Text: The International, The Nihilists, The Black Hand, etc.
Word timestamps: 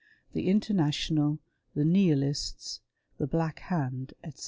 The 0.33 0.47
International, 0.47 1.37
The 1.75 1.85
Nihilists, 1.85 2.81
The 3.19 3.27
Black 3.27 3.59
Hand, 3.59 4.15
etc. 4.23 4.39